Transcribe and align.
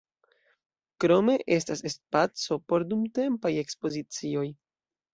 Krome 1.05 1.35
estas 1.57 1.85
spaco 1.97 2.59
por 2.73 2.89
dumtempaj 2.95 3.55
ekspozicioj. 3.67 4.47